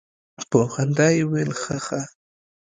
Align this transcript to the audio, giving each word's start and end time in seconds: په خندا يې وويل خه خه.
په 0.49 0.59
خندا 0.73 1.07
يې 1.15 1.21
وويل 1.25 1.51
خه 1.61 1.77
خه. 1.85 2.01